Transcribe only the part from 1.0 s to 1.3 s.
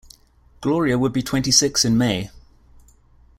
be